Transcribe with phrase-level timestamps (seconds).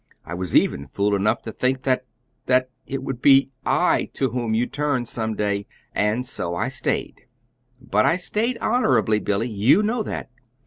[0.25, 2.05] I was even fool enough to think that
[2.47, 5.67] that it would be I to whom you'd turn some day.
[5.93, 7.27] And so I stayed.
[7.79, 9.47] But I stayed honorably, Billy!
[9.49, 10.31] YOU know that!